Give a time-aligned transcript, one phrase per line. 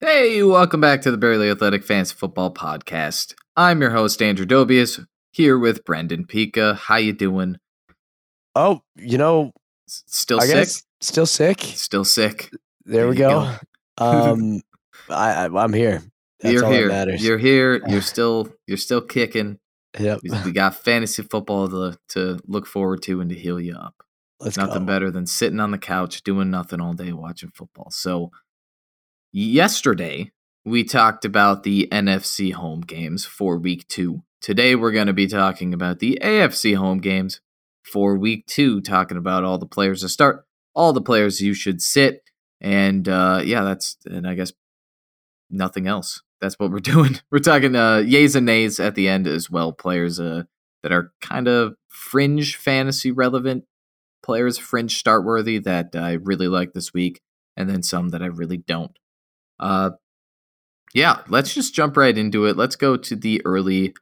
[0.00, 3.34] Hey, welcome back to the Barely Athletic Fantasy Football Podcast.
[3.54, 6.74] I'm your host Andrew Dobius here with Brendan Pika.
[6.76, 7.58] How you doing?
[8.54, 9.52] Oh, you know,
[9.88, 10.54] S- Still I sick?
[10.54, 11.60] guess still sick.
[11.60, 12.50] Still sick.
[12.86, 13.56] There we There you go.
[13.98, 14.62] um,
[15.10, 16.02] I, I I'm here.
[16.40, 16.88] That's you're all here.
[16.88, 17.22] that matters.
[17.24, 17.82] You're here.
[17.86, 19.58] You're still you're still kicking.
[19.98, 20.20] yep.
[20.22, 23.94] We, we got fantasy football to to look forward to and to heal you up.
[24.40, 24.92] Let's nothing go.
[24.92, 27.90] better than sitting on the couch doing nothing all day watching football.
[27.90, 28.30] So
[29.32, 30.32] yesterday
[30.64, 34.22] we talked about the NFC home games for week 2.
[34.40, 37.40] Today we're going to be talking about the AFC home games
[37.82, 41.80] for week 2 talking about all the players to start, all the players you should
[41.80, 42.22] sit
[42.60, 44.52] and uh yeah, that's and I guess
[45.48, 46.22] nothing else.
[46.40, 47.18] That's what we're doing.
[47.30, 50.44] We're talking uh yays and nays at the end as well, players uh
[50.82, 53.64] that are kind of fringe fantasy relevant
[54.22, 57.20] players, fringe start worthy that I really like this week,
[57.56, 58.96] and then some that I really don't.
[59.60, 59.90] Uh,
[60.94, 62.56] yeah, let's just jump right into it.
[62.56, 63.94] Let's go to the early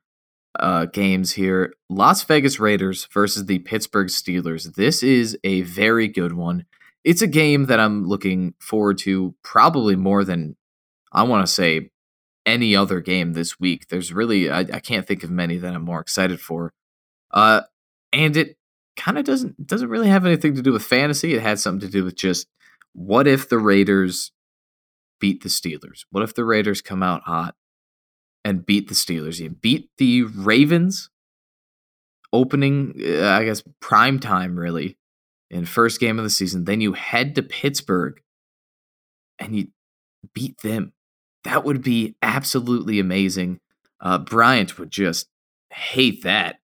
[0.58, 1.74] uh, games here.
[1.90, 4.74] Las Vegas Raiders versus the Pittsburgh Steelers.
[4.74, 6.64] This is a very good one.
[7.04, 10.56] It's a game that I'm looking forward to probably more than
[11.12, 11.90] I want to say
[12.46, 13.88] any other game this week.
[13.88, 16.72] There's really I, I can't think of many that I'm more excited for.
[17.30, 17.62] Uh,
[18.12, 18.56] and it
[18.96, 21.34] kind of doesn't doesn't really have anything to do with fantasy.
[21.34, 22.46] It had something to do with just
[22.94, 24.32] what if the Raiders
[25.20, 26.04] beat the Steelers?
[26.10, 27.54] What if the Raiders come out hot
[28.44, 29.40] and beat the Steelers?
[29.40, 31.10] You beat the Ravens
[32.32, 34.98] opening, uh, I guess, prime time really
[35.50, 36.64] in first game of the season.
[36.64, 38.20] Then you head to Pittsburgh
[39.38, 39.68] and you
[40.34, 40.92] beat them.
[41.44, 43.60] That would be absolutely amazing.
[44.00, 45.28] Uh, Bryant would just
[45.72, 46.56] hate that.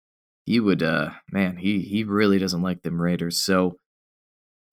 [0.45, 3.39] He would, uh, man, he he really doesn't like them Raiders.
[3.39, 3.79] So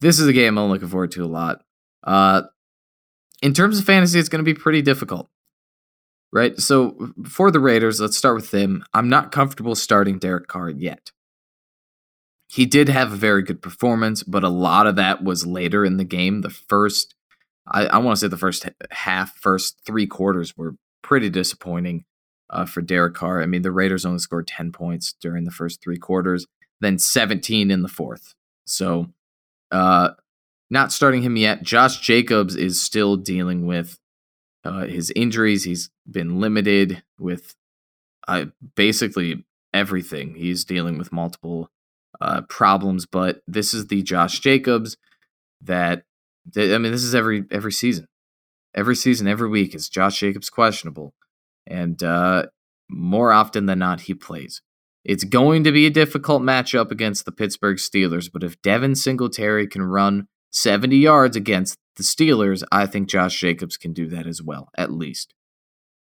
[0.02, 1.62] this is a game I'm looking forward to a lot.
[2.04, 2.44] Uh,
[3.42, 5.30] in terms of fantasy, it's going to be pretty difficult,
[6.32, 6.58] right?
[6.60, 8.84] So for the Raiders, let's start with them.
[8.94, 11.12] I'm not comfortable starting Derek Carr yet.
[12.48, 15.98] He did have a very good performance, but a lot of that was later in
[15.98, 16.42] the game.
[16.42, 17.16] The first,
[17.66, 22.04] I, I want to say the first half, first three quarters were pretty disappointing
[22.50, 23.42] uh, for Derek Carr.
[23.42, 26.46] I mean, the Raiders only scored 10 points during the first three quarters,
[26.82, 28.36] then 17 in the fourth.
[28.66, 29.08] So,
[29.72, 30.10] uh,
[30.72, 31.62] not starting him yet.
[31.62, 34.00] Josh Jacobs is still dealing with
[34.64, 35.66] uh, his injuries.
[35.66, 37.56] He's been limited with
[38.28, 38.46] uh,
[38.76, 40.36] basically everything.
[40.36, 41.70] He's dealing with multiple
[42.22, 44.96] uh, problems, but this is the Josh Jacobs
[45.62, 46.04] that,
[46.54, 48.08] that I mean, this is every every season,
[48.74, 51.14] every season, every week is Josh Jacobs questionable,
[51.68, 52.46] and uh,
[52.90, 54.62] more often than not, he plays.
[55.04, 59.68] It's going to be a difficult matchup against the Pittsburgh Steelers, but if Devin Singletary
[59.68, 64.42] can run 70 yards against the Steelers, I think Josh Jacobs can do that as
[64.42, 65.34] well, at least,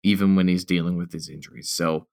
[0.03, 1.71] even when he's dealing with his injuries.
[1.71, 2.07] So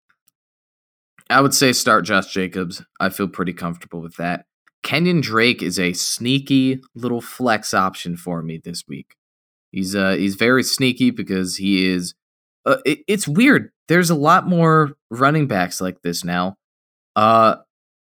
[1.30, 2.84] I would say start Josh Jacobs.
[3.00, 4.46] I feel pretty comfortable with that.
[4.84, 9.16] Kenyon Drake is a sneaky little flex option for me this week.
[9.72, 12.14] He's uh he's very sneaky because he is
[12.66, 13.72] uh, it, it's weird.
[13.88, 16.58] There's a lot more running backs like this now.
[17.16, 17.56] Uh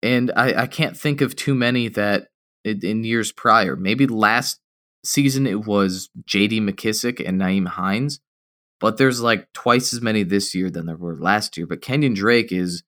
[0.02, 2.28] and I I can't think of too many that
[2.65, 3.76] in, in years prior.
[3.76, 4.60] Maybe last
[5.04, 8.21] season it was JD McKissic and Nyheim Hines,
[8.81, 11.66] but there's like twice as many this year than there were last year.
[11.66, 12.82] But Kenyon Drake is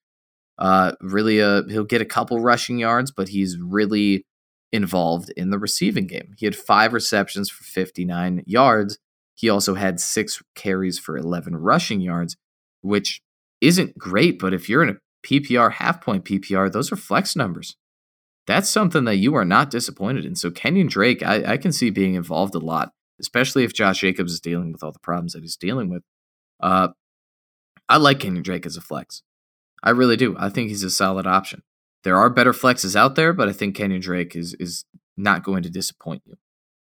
[0.59, 4.25] uh, really a he'll get a couple rushing yards, but he's really
[4.72, 6.34] involved in the receiving game.
[6.38, 8.99] He had five receptions for 59 yards.
[9.34, 12.37] He also had six carries for 11 rushing yards,
[12.81, 13.21] which
[13.61, 17.77] isn't great, but if you're in a PPR half point PPR, those are flex numbers.
[18.47, 20.34] That's something that you are not disappointed in.
[20.34, 24.32] So Kenyon Drake, I, I can see being involved a lot, especially if Josh Jacobs
[24.32, 26.03] is dealing with all the problems that he's dealing with.
[26.60, 26.88] Uh,
[27.88, 29.22] I like Kenyon Drake as a flex.
[29.82, 30.36] I really do.
[30.38, 31.62] I think he's a solid option.
[32.04, 34.84] There are better flexes out there, but I think Kenyon Drake is is
[35.16, 36.36] not going to disappoint you.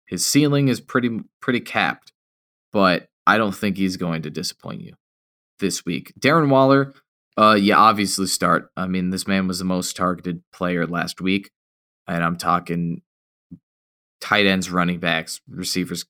[0.05, 2.11] His ceiling is pretty pretty capped,
[2.73, 4.93] but I don't think he's going to disappoint you
[5.59, 6.13] this week.
[6.19, 6.93] Darren Waller,
[7.37, 8.71] uh, you obviously start.
[8.77, 11.51] I mean, this man was the most targeted player last week,
[12.07, 13.01] and I'm talking
[14.21, 16.05] tight ends, running backs, receivers,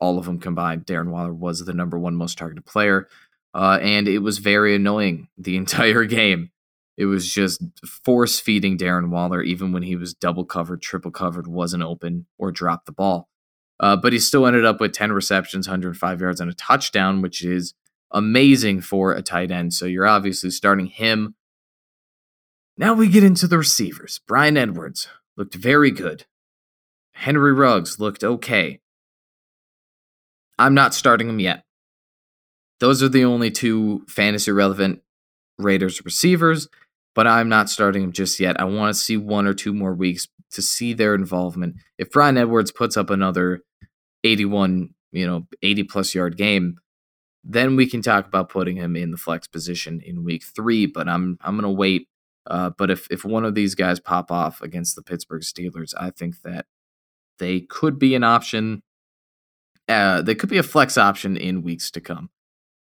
[0.00, 0.86] all of them combined.
[0.86, 3.08] Darren Waller was the number one most targeted player.
[3.54, 6.50] Uh, and it was very annoying the entire game.
[6.96, 11.46] It was just force feeding Darren Waller, even when he was double covered, triple covered,
[11.46, 13.28] wasn't open, or dropped the ball.
[13.78, 17.44] Uh, but he still ended up with 10 receptions, 105 yards, and a touchdown, which
[17.44, 17.74] is
[18.10, 19.74] amazing for a tight end.
[19.74, 21.34] So you're obviously starting him.
[22.76, 24.20] Now we get into the receivers.
[24.26, 26.26] Bryan Edwards looked very good.
[27.12, 28.80] Henry Ruggs looked okay.
[30.58, 31.64] I'm not starting him yet.
[32.80, 35.02] those are the only two fantasy relevant
[35.58, 36.68] Raiders receivers,
[37.14, 38.60] but I'm not starting them just yet.
[38.60, 41.76] I want to see one or two more weeks to see their involvement.
[41.98, 43.62] If Bryan Edwards puts up another
[44.24, 46.78] 81, you know, 80 plus yard game,
[47.48, 50.86] then we can talk about putting him in the flex position in week three.
[50.86, 52.06] But I'm I'm gonna wait.
[52.46, 56.10] Uh, but if if one of these guys pop off against the Pittsburgh Steelers, I
[56.10, 56.66] think that
[57.38, 58.82] they could be an option.
[59.88, 62.28] Uh, they could be a flex option in weeks to come.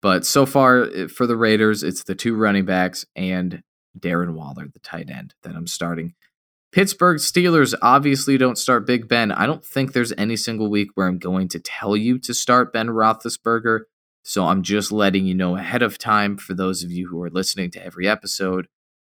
[0.02, 3.62] But so far eh, for the Raiders, it's the two running backs and
[4.00, 6.13] Darren Waller, the tight end, that I'm starting.
[6.72, 9.31] Pittsburgh Steelers obviously don't start Big Ben.
[9.31, 12.74] I don't think there's any single week where I'm going to tell you to start
[12.74, 13.81] Ben Roethlisberger.
[14.27, 17.30] So I'm just letting you know ahead of time for those of you who are
[17.30, 18.68] listening to every episode.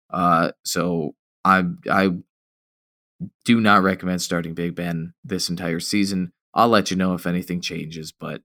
[0.09, 1.13] Uh, so
[1.45, 2.09] I I
[3.45, 6.33] do not recommend starting Big Ben this entire season.
[6.55, 8.41] I'll let you know if anything changes, but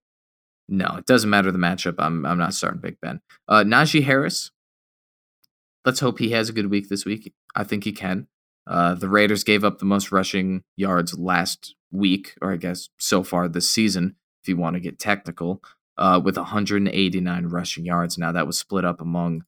[0.68, 1.94] no, it doesn't matter the matchup.
[1.98, 3.22] I'm I'm not starting Big Ben.
[3.48, 4.50] Uh, Najee Harris.
[5.86, 7.32] Let's hope he has a good week this week.
[7.56, 8.26] I think he can.
[8.66, 13.22] Uh, the Raiders gave up the most rushing yards last week, or I guess so
[13.22, 15.62] far this season, if you want to get technical,
[15.98, 18.16] uh, with 189 rushing yards.
[18.16, 19.44] Now that was split up among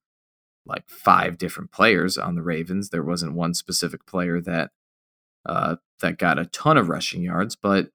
[0.66, 2.90] like five different players on the Ravens.
[2.90, 4.70] There wasn't one specific player that
[5.46, 7.90] uh, that got a ton of rushing yards, but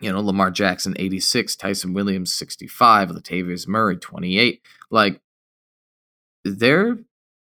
[0.00, 4.62] you know Lamar Jackson 86, Ty'Son Williams 65, Latavius Murray 28.
[4.90, 5.20] Like
[6.44, 6.98] they're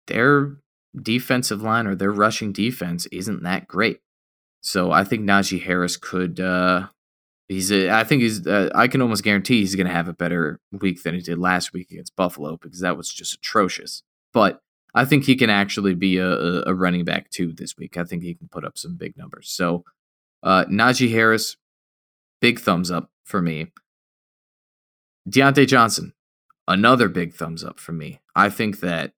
[0.07, 0.57] they're
[1.01, 4.01] defensive line or their rushing defense isn't that great.
[4.63, 6.41] So I think Najee Harris could.
[6.41, 6.89] Uh,
[7.49, 7.71] he's.
[7.73, 8.47] A, I think he's.
[8.47, 11.39] Uh, I can almost guarantee he's going to have a better week than he did
[11.39, 14.03] last week against Buffalo because that was just atrocious.
[14.33, 14.61] But
[14.95, 17.97] I think he can actually be a, a running back too this week.
[17.97, 19.51] I think he can put up some big numbers.
[19.51, 19.85] So
[20.43, 21.57] uh, Najee Harris,
[22.41, 23.73] big thumbs up for me.
[25.29, 26.15] Diontae Johnson,
[26.69, 28.21] another big thumbs up for me.
[28.35, 29.13] I think that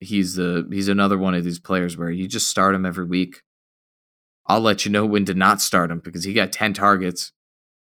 [0.00, 3.42] he's the he's another one of these players where you just start him every week.
[4.46, 7.32] I'll let you know when to not start him because he got 10 targets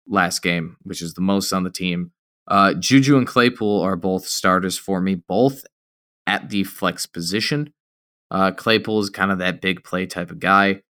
[0.08, 2.12] last game, which is the most on the team.
[2.48, 5.64] Uh, Juju and Claypool are both starters for me, both
[6.28, 7.74] at the flex position.
[8.30, 10.82] Uh, Claypool is kind of that big play type of guy.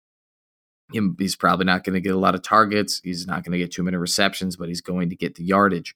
[1.19, 3.01] He's probably not going to get a lot of targets.
[3.05, 5.95] He's not going to get too many receptions, but he's going to get the yardage.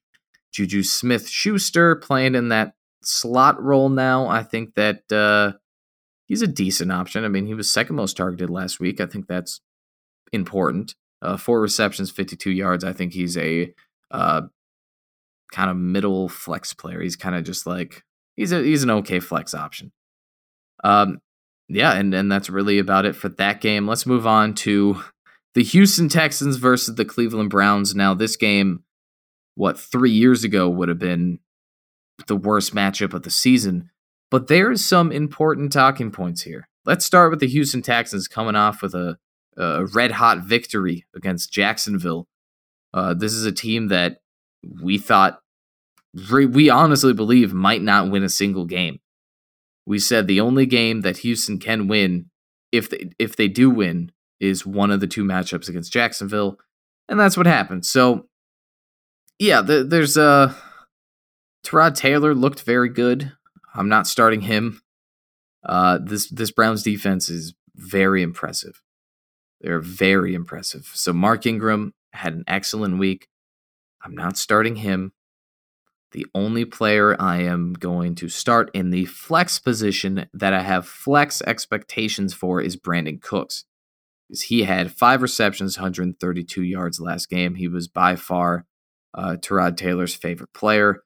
[0.52, 5.58] Juju Smith Schuster playing in that slot role now, I think that uh,
[6.26, 7.24] he's a decent option.
[7.24, 9.00] I mean, he was second most targeted last week.
[9.00, 9.60] I think that's
[10.32, 10.94] important.
[11.24, 12.84] Uh, four receptions, 52 yards.
[12.84, 13.72] I think he's a
[14.10, 14.42] uh,
[15.52, 17.00] kind of middle flex player.
[17.00, 18.04] He's kind of just like
[18.36, 19.92] he's a he's an okay flex option.
[20.82, 21.20] Um,
[21.68, 23.86] yeah, and and that's really about it for that game.
[23.86, 25.02] Let's move on to
[25.54, 27.94] the Houston Texans versus the Cleveland Browns.
[27.94, 28.82] Now, this game,
[29.54, 31.38] what three years ago would have been
[32.26, 33.90] the worst matchup of the season,
[34.30, 36.68] but there's some important talking points here.
[36.84, 39.16] Let's start with the Houston Texans coming off with a,
[39.56, 42.28] a red hot victory against Jacksonville.
[42.92, 44.18] Uh, this is a team that
[44.82, 45.40] we thought,
[46.30, 49.00] we honestly believe, might not win a single game.
[49.86, 52.30] We said the only game that Houston can win,
[52.72, 56.58] if they, if they do win, is one of the two matchups against Jacksonville,
[57.08, 57.84] and that's what happened.
[57.84, 58.26] So,
[59.38, 60.22] yeah, the, there's a.
[60.22, 60.54] Uh,
[61.64, 63.32] Tyrod Taylor looked very good.
[63.74, 64.82] I'm not starting him.
[65.64, 68.82] Uh, this this Browns defense is very impressive.
[69.64, 70.90] They're very impressive.
[70.92, 73.28] So Mark Ingram had an excellent week.
[74.02, 75.12] I'm not starting him.
[76.12, 80.86] The only player I am going to start in the flex position that I have
[80.86, 83.64] flex expectations for is Brandin Cooks.
[84.28, 87.54] He had five receptions, 132 yards last game.
[87.54, 88.66] He was by far
[89.14, 91.02] uh, Tyrod Taylor's favorite player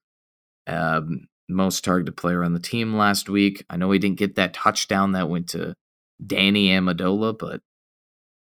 [0.69, 3.65] um, most targeted player on the team last week.
[3.71, 5.75] I know he didn't get that touchdown that went to
[6.25, 7.63] Danny Amendola, but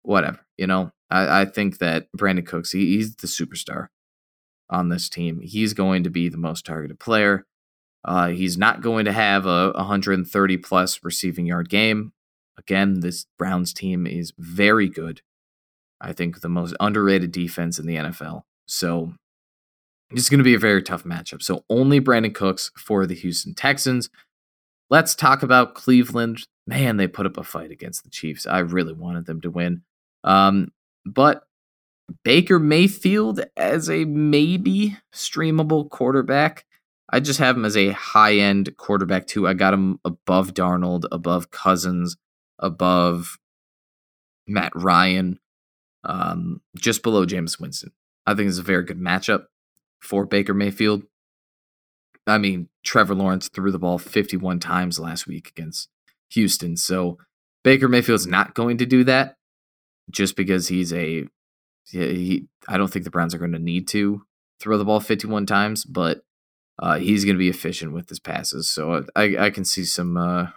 [0.07, 0.41] whatever.
[0.57, 3.89] You know, I, I think that Brandin Cooks, he, he's the superstar
[4.71, 5.41] on this team.
[5.41, 7.45] He's going to be the most targeted player.
[8.05, 12.13] Uh, he's not going to have a 130 plus receiving yard game.
[12.59, 15.21] Again, this Browns team is very good.
[16.01, 18.43] I think the most underrated defense in the NFL.
[18.67, 19.13] So
[20.11, 21.43] it's going to be a very tough matchup.
[21.43, 24.09] So only Brandin Cooks for the Houston Texans.
[24.89, 26.47] Let's talk about Cleveland.
[26.67, 28.47] Man, they put up a fight against the Chiefs.
[28.47, 29.83] I really wanted them to win.
[30.27, 30.73] Um,
[31.07, 31.45] but
[32.25, 36.67] Baker Mayfield as a maybe streamable quarterback.
[37.09, 39.47] I just have him as a high end quarterback too.
[39.47, 42.17] I got him above Darnold, above Cousins,
[42.59, 43.39] above
[44.47, 45.39] Matt Ryan,
[46.05, 47.93] um, just below Jameis Winston.
[48.27, 49.45] I think it's a very good matchup
[50.01, 51.05] for Baker Mayfield.
[52.27, 55.89] I mean, Trevor Lawrence threw the ball 51 times last week against
[56.31, 56.77] Houston.
[56.77, 57.19] So
[57.63, 59.36] Baker Mayfield's not going to do that
[60.11, 61.27] just because he's a
[61.91, 64.23] he, I don't think the Browns are going to need to
[64.61, 66.23] throw the ball 51 times, but
[66.79, 68.69] uh, he's going to be efficient with his passes.
[68.69, 70.49] So I, I can see some uh,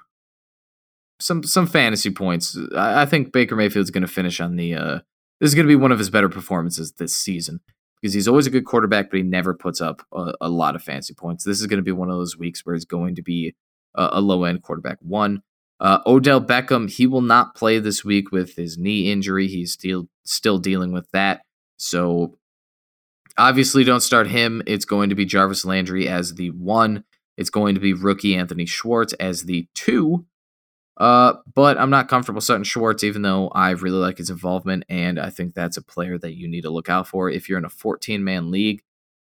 [1.20, 2.58] some some fantasy points.
[2.76, 4.76] I, I think Baker Mayfield's going to finish on the.
[4.76, 5.00] Uh,
[5.40, 7.62] this is going to be one of his better performances this season
[8.02, 10.84] because he's always a good quarterback, but he never puts up a, a lot of
[10.84, 11.44] fancy points.
[11.46, 13.56] This is going to be one of those weeks where he's going to be
[13.96, 14.98] a, a low end quarterback.
[15.02, 15.42] One,
[15.80, 19.48] uh, Odell Beckham, he will not play this week with his knee injury.
[19.48, 21.42] He's still still dealing with that.
[21.78, 22.38] So
[23.38, 24.62] obviously, don't start him.
[24.68, 27.04] It's going to be Jarvis Landry as the one.
[27.38, 30.26] It's going to be rookie Anthony Schwartz as the two.
[30.98, 35.18] Uh, but I'm not comfortable starting Schwartz, even though I really like his involvement, and
[35.18, 37.64] I think that's a player that you need to look out for if you're in
[37.64, 38.84] a 14 man league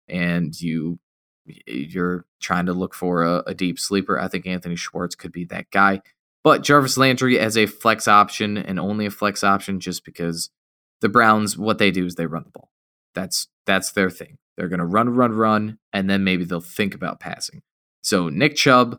[0.07, 0.99] and you
[1.47, 4.17] you're trying to look for a, a, deep sleeper.
[4.17, 6.03] I think Anthony Schwartz could be that guy.
[6.45, 10.51] But Jarvis Landry as a flex option and only a flex option, just because
[11.01, 12.71] the Browns, what they do is they run the ball.
[13.15, 14.39] That's that's their thing.
[14.57, 17.63] They're gonna run, run, run, and then maybe they'll think about passing.
[18.03, 18.99] So Nick Chubb,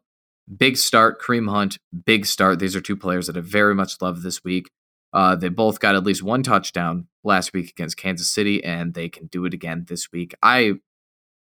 [0.56, 1.22] big start.
[1.22, 2.60] Kareem Hunt, big start.
[2.60, 4.70] These are two players that I very much love this week.
[5.12, 9.10] Uh, they both got at least one touchdown last week against Kansas City, and they
[9.10, 10.34] can do it again this week.
[10.42, 10.76] I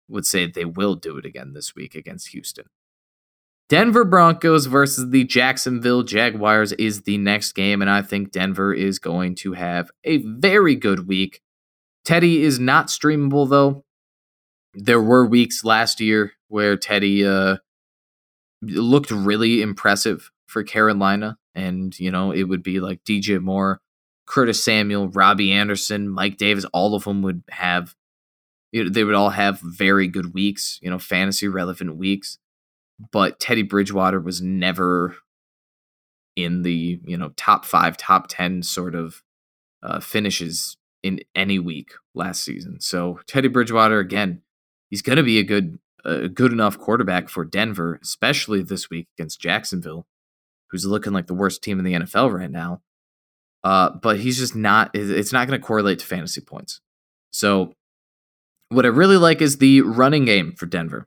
[0.09, 2.65] would say they will do it again this week against Houston.
[3.69, 8.99] Denver Broncos versus the Jacksonville Jaguars is the next game, and I think Denver is
[8.99, 11.43] going to have a very good week.
[12.05, 13.85] Teddy is not streamable, though.
[14.73, 17.59] There were weeks last year where Teddy uh,
[18.63, 23.81] looked really impressive for Carolina, and, you know, it would be like DJ Moore,
[24.27, 27.95] Curtis Samuel, Robbie Anderson, Mike Davis, all of them would have,
[28.73, 32.39] they would all have very good weeks, you know, fantasy relevant weeks
[33.13, 35.17] but Teddy Bridgewater was never
[36.37, 39.23] in the you know top five, top ten sort of
[39.83, 42.81] uh, finishes in any week last season.
[42.81, 44.43] So Teddy Bridgewater again,
[44.91, 49.09] he's going to be a good a good enough quarterback for Denver, especially this week
[49.19, 50.07] against Jacksonville,
[50.71, 52.83] who's looking like the worst team in the NFL right now.
[53.65, 54.91] Uh, but he's just not.
[54.95, 56.81] It's not going to correlate to fantasy points.
[57.33, 57.75] So
[58.69, 61.07] what I really like is the running game for Denver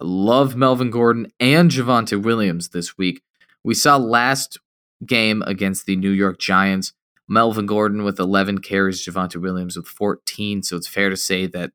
[0.00, 3.22] love Melvin Gordon and Javonte Williams this week.
[3.62, 4.58] We saw last
[5.04, 6.92] game against the New York Giants,
[7.28, 10.62] Melvin Gordon with 11 carries, Javonte Williams with 14.
[10.62, 11.72] So it's fair to say that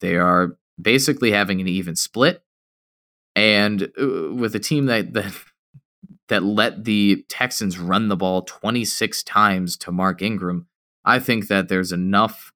[0.00, 2.42] they are basically having an even split.
[3.36, 5.32] And uh, with a team that, that
[6.28, 10.66] that let the Texans run the ball 26 times to Mark Ingram,
[11.02, 12.52] I think that there's enough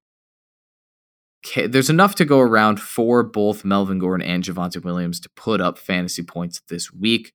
[1.67, 5.77] there's enough to go around for both Melvin Gordon and Javonte Williams to put up
[5.77, 7.33] fantasy points this week.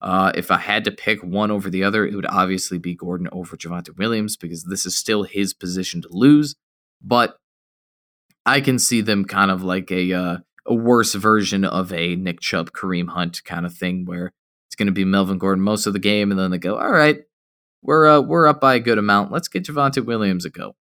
[0.00, 3.28] Uh, if I had to pick one over the other, it would obviously be Gordon
[3.32, 6.54] over Javonte Williams because this is still his position to lose.
[7.02, 7.38] But
[8.44, 10.36] I can see them kind of like a uh,
[10.66, 14.32] a worse version of a Nick Chubb, Kareem Hunt kind of thing, where
[14.68, 16.92] it's going to be Melvin Gordon most of the game, and then they go, "All
[16.92, 17.20] right,
[17.82, 19.32] we're uh, we're up by a good amount.
[19.32, 20.76] Let's get Javonte Williams a go."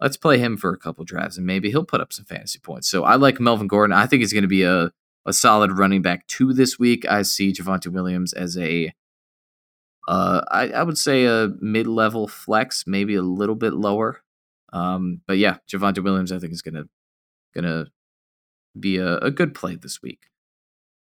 [0.00, 2.88] Let's play him for a couple drives and maybe he'll put up some fantasy points.
[2.88, 3.96] So I like Melvin Gordon.
[3.96, 4.90] I think he's going to be a,
[5.26, 7.06] a solid running back two this week.
[7.08, 8.92] I see Javonte Williams as a,
[10.08, 14.22] uh, I, I would say a mid level flex, maybe a little bit lower.
[14.72, 16.84] Um, but yeah, Javonte Williams, I think is gonna
[17.54, 17.86] gonna
[18.78, 20.26] be a, a good play this week.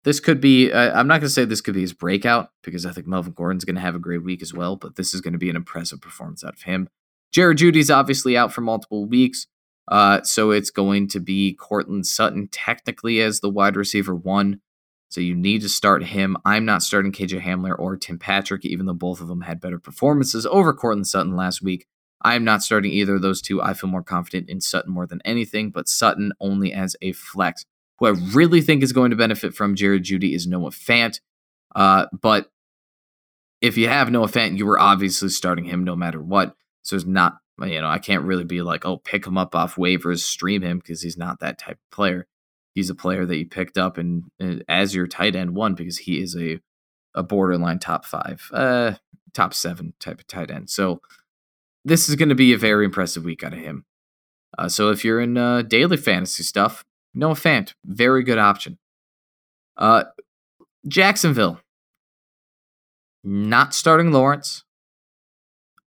[0.06, 0.72] This could be.
[0.72, 3.66] Uh, I'm not gonna say this could be his breakout because I think Melvin Gordon's
[3.66, 4.78] gonna have a great week as well.
[4.78, 6.88] But this is gonna be an impressive performance out of him.
[7.32, 9.48] Jared Jeudy's obviously out for multiple weeks.
[9.88, 14.62] Uh, so it's going to be Courtland Sutton technically as the wide receiver one.
[15.10, 16.38] So you need to start him.
[16.46, 19.80] I'm not starting KJ Hamler or Tim Patrick, even though both of them had better
[19.80, 21.88] performances over Courtland Sutton last week.
[22.22, 23.62] I'm not starting either of those two.
[23.62, 27.66] I feel more confident in Sutton more than anything, but Sutton only as a flex.
[27.98, 31.20] Who I really think is going to benefit from Jared Jeudy is Noah Fant.
[31.76, 32.52] Uh, but
[33.62, 36.56] if you have Noah Fant, you were obviously starting him no matter what.
[36.90, 39.76] So it's not, you know, I can't really be like, oh, pick him up off
[39.76, 42.26] waivers, stream him because he's not that type of player.
[42.74, 46.00] He's a player that you picked up and, and as your tight end one because
[46.00, 46.60] he is a
[47.14, 48.94] a borderline top five, uh,
[49.34, 50.70] top seven type of tight end.
[50.70, 51.02] So
[51.86, 53.86] this is going to be a very impressive week out of him.
[54.58, 58.80] Uh, so if you're in uh, daily fantasy stuff, Noah Fant, very good option.
[59.78, 60.06] Uh,
[60.88, 61.62] Jacksonville,
[63.24, 64.64] not starting Lawrence,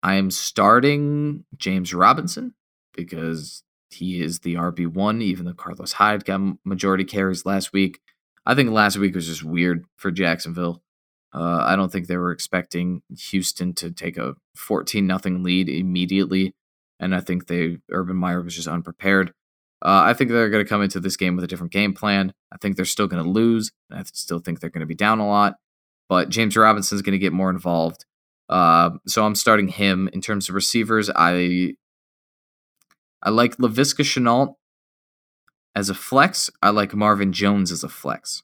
[0.02, 2.54] I'm starting James Robinson
[2.96, 8.00] because he is the RB1, even though Carlos Hyde got majority carries last week.
[8.46, 10.82] I think last week was just weird for Jacksonville.
[11.34, 16.56] Uh, I don't think they were expecting Houston to take a 14 nothing lead immediately,
[17.00, 19.34] and I think they Urban Meyer was just unprepared.
[19.82, 22.34] Uh, I think they're going to come into this game with a different game plan.
[22.52, 23.72] I think they're still going to lose.
[23.92, 25.56] I still think they're going to be down a lot,
[26.10, 28.06] but James Robinson's going to get more involved.
[28.50, 31.10] Uh, so I'm starting him in terms of receivers.
[31.16, 31.76] I
[33.22, 34.56] I like Laviska Shenault
[35.76, 36.50] as a flex.
[36.62, 38.44] I like Marvin Jones as a flex.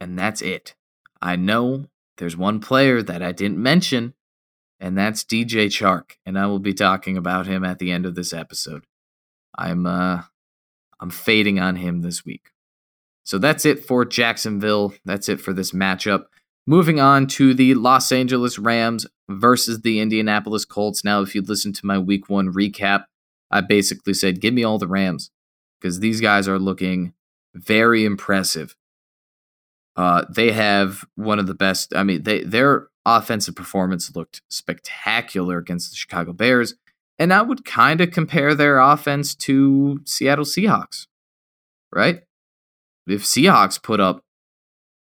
[0.00, 0.74] And that's it.
[1.20, 1.86] I know
[2.18, 4.14] there's one player that I didn't mention,
[4.78, 8.14] and that's DJ Chark, and I will be talking about him at the end of
[8.14, 8.84] this episode.
[9.56, 10.22] I'm uh
[11.00, 12.50] I'm fading on him this week.
[13.24, 14.94] So that's it for Jacksonville.
[15.04, 16.26] That's it for this matchup.
[16.66, 21.04] Moving on to the Los Angeles Rams versus the Indianapolis Colts.
[21.04, 23.04] Now, if you listen to my week one recap,
[23.50, 25.30] I basically said, give me all the Rams
[25.78, 27.12] because these guys are looking
[27.54, 28.74] very impressive.
[29.96, 31.94] Uh, they have one of the best.
[31.94, 36.74] I mean, they their offensive performance looked spectacular against the Chicago Bears,
[37.18, 41.06] and I would kind of compare their offense to Seattle Seahawks,
[41.92, 42.22] right?
[43.06, 44.23] If Seahawks put up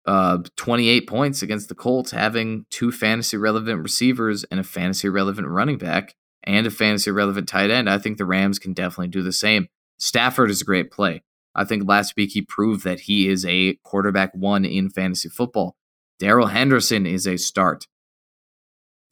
[0.05, 5.47] uh, 28 points against the Colts, having two fantasy relevant receivers and a fantasy relevant
[5.47, 9.23] running back and a fantasy relevant tight end, I think the Rams can definitely do
[9.23, 9.67] the same.
[9.97, 11.23] Stafford is a great play.
[11.55, 15.75] I think last week he proved that he is a quarterback one in fantasy football.
[16.19, 17.87] Darrell Henderson is a start.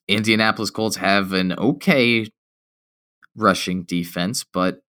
[0.08, 2.28] Indianapolis Colts have an okay
[3.36, 4.82] rushing defense, but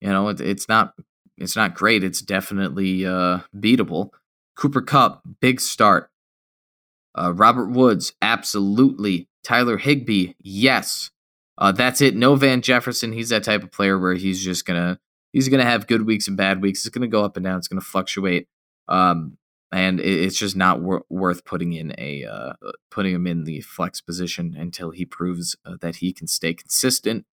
[0.00, 0.94] you know it, it's not
[1.38, 2.04] it's not great.
[2.04, 4.10] It's definitely uh, beatable.
[4.60, 6.10] Cooper Kupp, big start.
[7.18, 9.26] Uh, Robert Woods, absolutely.
[9.42, 11.10] Tyler Higbee, yes.
[11.56, 12.14] Uh, that's it.
[12.14, 13.12] No Van Jefferson.
[13.12, 14.98] He's that type of player where he's just gonna
[15.32, 16.80] he's gonna have good weeks and bad weeks.
[16.80, 17.56] It's gonna go up and down.
[17.56, 18.48] It's gonna fluctuate.
[18.86, 19.38] Um,
[19.72, 22.52] and it's just not wor- worth putting in a uh,
[22.90, 27.24] putting him in the flex position until he proves uh, that he can stay consistent.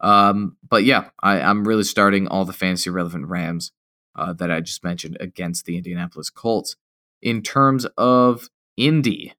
[0.00, 3.72] Um, but yeah, I, I'm really starting all the fantasy relevant Rams
[4.16, 6.76] uh, that I just mentioned against the Indianapolis Colts.
[7.20, 9.32] In terms of Indy,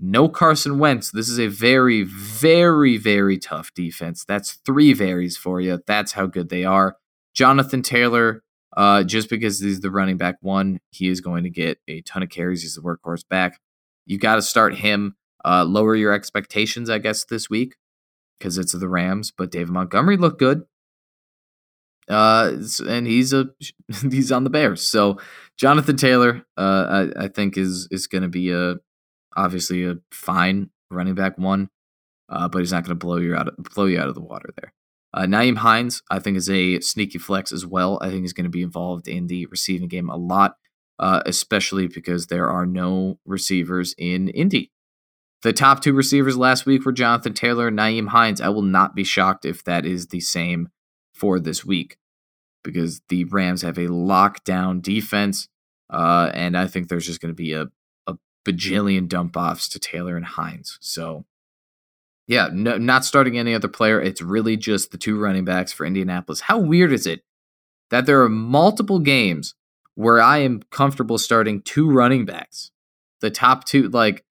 [0.00, 1.10] no Carson Wentz.
[1.10, 4.24] This is a very, very, very tough defense.
[4.24, 5.80] That's three varies for you.
[5.86, 6.96] That's how good they are.
[7.34, 8.42] Jonathan Taylor,
[8.76, 12.22] uh, just because he's the running back one, he is going to get a ton
[12.22, 12.62] of carries.
[12.62, 13.60] He's the workhorse back.
[14.06, 15.16] You got to start him.
[15.44, 17.76] Uh, lower your expectations, I guess, this week
[18.38, 19.30] because it's the Rams.
[19.30, 20.64] But David Montgomery looked good.
[22.10, 22.56] Uh,
[22.88, 23.46] and he's a
[24.10, 24.86] he's on the Bears.
[24.86, 25.18] So
[25.56, 28.76] Jonathan Taylor, uh, I, I think is is going to be a
[29.36, 31.70] obviously a fine running back one,
[32.28, 34.20] uh, but he's not going to blow you out of, blow you out of the
[34.20, 34.72] water there.
[35.12, 37.98] Uh, Nyheim Hines, I think, is a sneaky flex as well.
[38.00, 40.56] I think he's going to be involved in the receiving game a lot,
[40.98, 44.70] uh, especially because there are no receivers in Indy.
[45.42, 48.40] The top two receivers last week were Jonathan Taylor and Nyheim Hines.
[48.40, 50.68] I will not be shocked if that is the same
[51.14, 51.96] for this week
[52.62, 55.48] because the Rams have a lockdown defense.
[55.88, 57.66] Uh, and I think there's just going to be a,
[58.06, 60.78] a bajillion dump offs to Taylor and Hines.
[60.80, 61.24] So,
[62.28, 64.00] yeah, no, not starting any other player.
[64.00, 66.42] It's really just the two running backs for Indianapolis.
[66.42, 67.22] How weird is it
[67.90, 69.54] that there are multiple games
[69.96, 72.70] where I am comfortable starting two running backs?
[73.20, 74.24] The top two, like,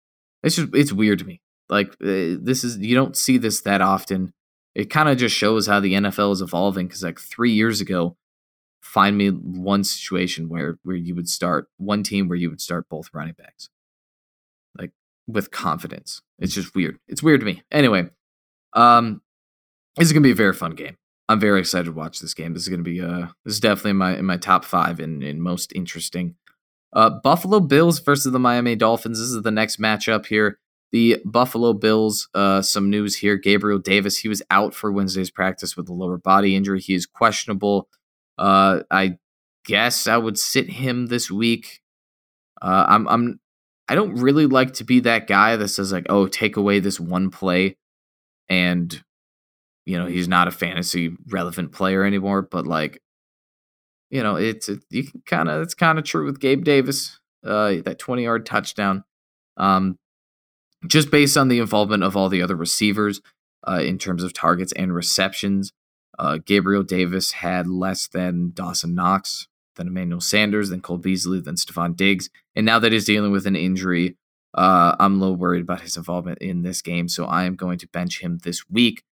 [0.42, 1.42] it's just, it's weird to me.
[1.68, 4.32] Like, uh, this is, you don't see this that often
[4.78, 6.86] it kind of just shows how the NFL is evolving.
[6.86, 8.16] Because like three years ago,
[8.80, 12.88] find me one situation where where you would start one team where you would start
[12.88, 13.70] both running backs,
[14.78, 14.92] like
[15.26, 16.22] with confidence.
[16.38, 17.00] It's just weird.
[17.08, 17.62] It's weird to me.
[17.72, 18.08] Anyway,
[18.72, 19.20] um,
[19.96, 20.96] this is gonna be a very fun game.
[21.28, 22.54] I'm very excited to watch this game.
[22.54, 25.42] This is gonna be uh, this is definitely in my in my top five and,
[25.42, 26.36] most interesting.
[26.92, 29.18] Uh, Buffalo Bills versus the Miami Dolphins.
[29.18, 30.60] This is the next matchup here.
[30.90, 33.36] The Buffalo Bills, uh, some news here.
[33.36, 36.80] Gabriel Davis, he was out for Wednesday's practice with a lower body injury.
[36.80, 37.88] He is questionable.
[38.38, 39.18] Uh, I
[39.64, 41.80] guess I would sit him this week.
[42.62, 43.40] Uh, I'm, I'm,
[43.88, 47.00] I don't really like to be that guy that says like, oh, take away this
[47.00, 47.76] one play,
[48.48, 49.02] and
[49.86, 52.42] you know he's not a fantasy relevant player anymore.
[52.42, 53.00] But like,
[54.10, 57.18] you know, it's it, you can kind of it's kind of true with Gabe Davis.
[57.44, 59.04] Uh, that 20 yard touchdown.
[59.56, 59.96] Um,
[60.86, 63.20] just based on the involvement of all the other receivers
[63.66, 65.72] uh, in terms of targets and receptions.
[66.18, 71.54] Uh, Gabriel Davis had less than Dawson Knox, than Emmanuel Sanders, than Cole Beasley, than
[71.56, 72.30] Stefon Diggs.
[72.56, 74.16] And now that he's dealing with an injury,
[74.54, 77.08] uh, I'm a little worried about his involvement in this game.
[77.08, 79.02] So I am going to bench him this week.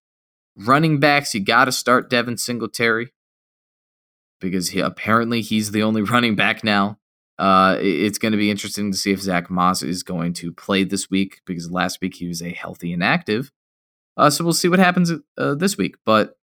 [0.57, 3.13] Running backs, you got to start Devin Singletary.
[4.41, 6.99] because he, apparently he's the only running back now.
[7.39, 10.85] Uh, it's going to be interesting to see if Zach Moss is going to play
[10.85, 13.53] this week because last week he was a healthy and active.
[14.17, 15.97] Uh, so we'll see what happens uh, this week.
[16.07, 16.39] But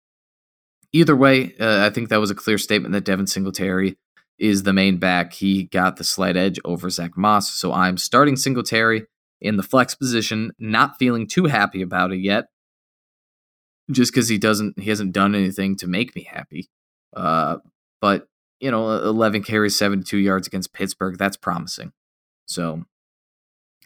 [0.91, 3.97] either way, uh, I think that was a clear statement that Devin Singletary
[4.37, 5.33] is the main back.
[5.33, 7.51] He got the slight edge over Zach Moss.
[7.51, 9.05] So I'm starting Singletary
[9.39, 12.45] in the flex position, not feeling too happy about it yet.
[13.89, 16.69] Just because he doesn't, he hasn't done anything to make me happy.
[17.15, 17.57] Uh,
[18.01, 18.27] but
[18.61, 21.17] you know, 11 carries, 72 yards against Pittsburgh.
[21.17, 21.91] That's promising.
[22.45, 22.85] So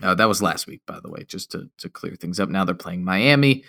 [0.04, 2.50] uh, that was last week, by the way, just to to clear things up.
[2.50, 3.64] Now they're playing Miami.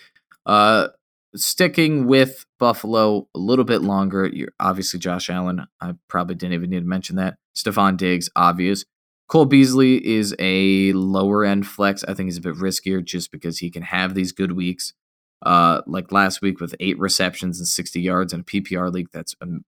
[0.45, 0.89] Uh,
[1.35, 4.27] sticking with Buffalo a little bit longer.
[4.27, 5.67] You're obviously Josh Allen.
[5.81, 7.37] I probably didn't even need to mention that.
[7.55, 8.85] Stefon Diggs, obvious.
[9.29, 12.05] Cole Beasley is a lower end flex.
[12.05, 14.95] I think he's a bit riskier just because he can have these good weeks.
[15.43, 19.09] Uh, like last week with eight receptions and 60 yards in a PPR league.
[19.13, 19.65] That's um,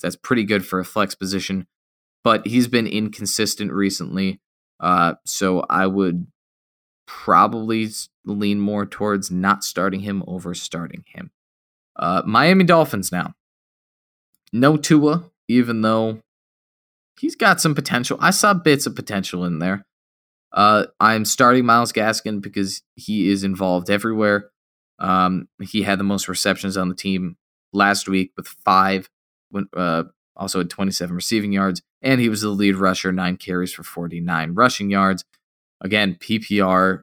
[0.00, 1.66] that's pretty good for a flex position,
[2.24, 4.40] but he's been inconsistent recently.
[4.80, 6.26] Uh, so I would
[7.06, 7.88] probably
[8.24, 11.30] lean more towards not starting him over starting him.
[11.96, 13.34] Uh, Miami Dolphins now.
[14.52, 16.20] No Tua, even though
[17.20, 18.16] he's got some potential.
[18.20, 19.84] I saw bits of potential in there.
[20.52, 24.49] Uh, I'm starting Myles Gaskin because he is involved everywhere.
[25.00, 27.36] Um, he had the most receptions on the team
[27.72, 29.08] last week with five,
[29.50, 30.04] when, uh,
[30.36, 34.54] also had 27 receiving yards, and he was the lead rusher, nine carries for 49
[34.54, 35.24] rushing yards.
[35.80, 37.02] Again, PPR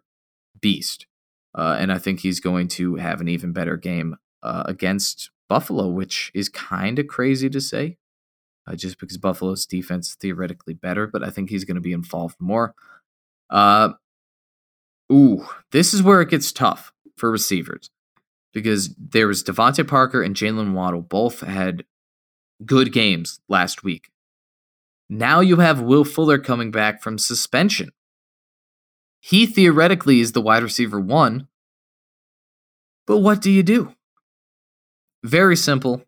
[0.60, 1.07] beast.
[1.55, 5.88] Uh, and I think he's going to have an even better game uh, against Buffalo,
[5.88, 7.97] which is kind of crazy to say,
[8.67, 12.36] uh, just because Buffalo's defense theoretically better, but I think he's going to be involved
[12.39, 12.75] more.
[13.49, 13.93] Uh,
[15.12, 17.89] ooh, this is where it gets tough for receivers
[18.53, 21.84] because there was DeVante Parker and Jaylen Waddle both had
[22.65, 24.10] good games last week.
[25.10, 27.91] Now you have Will Fuller coming back from suspension.
[29.19, 31.47] He theoretically is the wide receiver one.
[33.06, 33.93] But what do you do?
[35.23, 36.03] Very simple.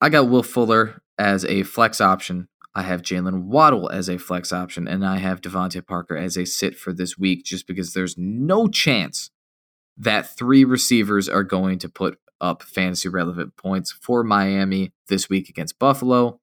[0.00, 2.48] I got Will Fuller as a flex option.
[2.74, 6.46] I have Jaylen Waddle as a flex option, and I have DeVante Parker as a
[6.46, 9.30] sit for this week just because there's no chance
[10.00, 15.48] that three receivers are going to put up fantasy relevant points for Miami this week
[15.48, 16.40] against Buffalo.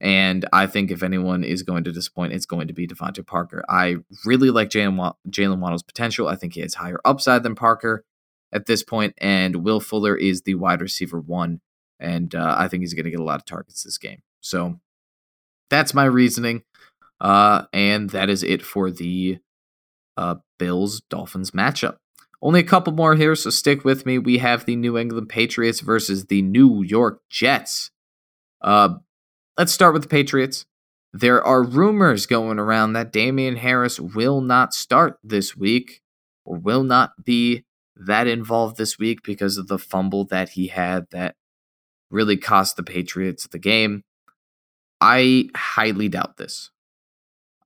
[0.00, 3.64] And I think if anyone is going to disappoint, it's going to be DeVante Parker.
[3.68, 6.26] I really like Jaylen Waddle's potential.
[6.26, 8.04] I think he has higher upside than Parker
[8.52, 11.60] at this point, and Will Fuller is the wide receiver one,
[12.00, 14.22] and uh, I think he's going to get a lot of targets this game.
[14.40, 14.80] So
[15.68, 16.64] that's my reasoning,
[17.20, 19.38] uh, and that is it for the
[20.16, 21.98] uh, Bills Dolphins matchup.
[22.42, 24.18] Only a couple more here, so stick with me.
[24.18, 27.90] We have the New England Patriots versus the New York Jets.
[28.62, 28.94] Uh,
[29.60, 30.64] Let's start with the Patriots.
[31.12, 36.00] There are rumors going around that Damien Harris will not start this week
[36.46, 41.08] or will not be that involved this week because of the fumble that he had
[41.10, 41.34] that
[42.10, 44.02] really cost the Patriots the game.
[44.98, 46.70] I highly doubt this.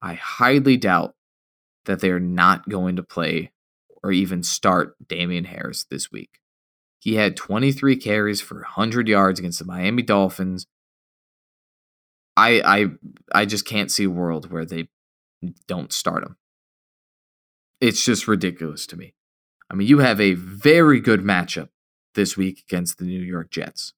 [0.03, 1.15] I highly doubt
[1.85, 3.53] that they're not going to play
[4.05, 6.38] or even start Damien Harris this week.
[7.01, 10.67] He had 23 carries for 100 yards against the Miami Dolphins
[12.37, 12.87] I I
[13.33, 14.88] I just can't see a world where they
[15.67, 16.37] don't start him.
[17.81, 19.14] It's just ridiculous to me.
[19.71, 21.69] I mean, you have a very good matchup
[22.14, 23.93] this week against the New York Jets.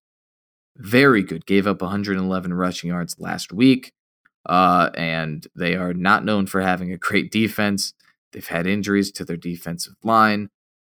[0.77, 1.47] Very good.
[1.47, 3.93] Gave up 111 rushing yards last week.
[4.49, 7.95] Uh, and they are not known for having a great defense.
[8.37, 10.51] They've had injuries to their defensive line.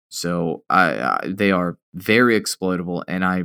[0.08, 3.04] So I, I, they are very exploitable.
[3.06, 3.44] And I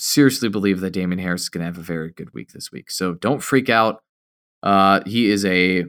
[0.00, 2.90] seriously believe that Damien Harris is going to have a very good week this week.
[2.90, 4.02] So don't freak out.
[4.62, 5.84] Uh, he is a,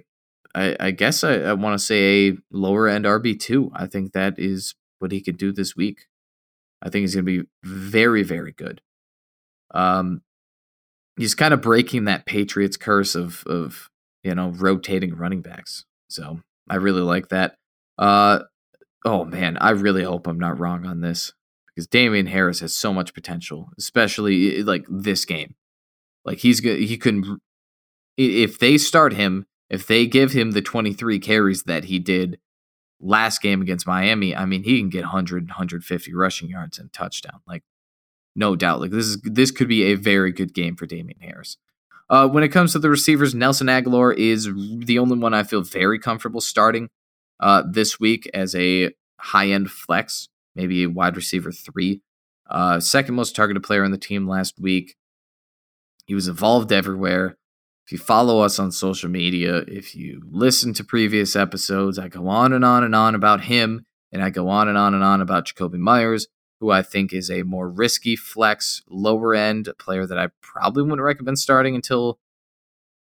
[0.54, 3.72] I, I guess I, I want to say a lower end RB two.
[3.74, 6.08] I think that is what he could do this week.
[6.82, 8.82] I think he's going to be very, very good.
[9.74, 10.24] Um,
[11.18, 13.90] he's kind of breaking that Patriots curse of of
[14.24, 15.86] you know rotating running backs.
[16.10, 17.56] So I really like that.
[17.98, 18.40] Uh,
[19.06, 21.34] oh man, I really hope I'm not wrong on this
[21.68, 25.56] because Damien Harris has so much potential, especially like this game.
[26.24, 26.80] Like he's good.
[26.80, 27.40] He can,
[28.18, 32.40] if they start him, if they give him the 23 carries that he did
[33.00, 37.42] last game against Miami, I mean, he can get 100, 150 rushing yards and touchdown.
[37.48, 37.64] Like,
[38.36, 38.82] no doubt.
[38.82, 41.58] Like this is this could be a very good game for Damien Harris.
[42.10, 44.50] Uh, when it comes to the receivers, Nelson Agholor is
[44.86, 46.90] the only one I feel very comfortable starting
[47.40, 52.02] uh, this week as a high end flex maybe a wide receiver three.
[52.50, 54.96] Uh, second most targeted player on the team last week.
[56.06, 57.38] He was involved everywhere.
[57.86, 62.28] If you follow us on social media, if you listen to previous episodes, I go
[62.28, 65.22] on and on and on about him, and I go on and on and on
[65.22, 66.28] about Jakobi Meyers,
[66.60, 71.02] who I think is a more risky flex, lower end player that I probably wouldn't
[71.02, 72.20] recommend starting until,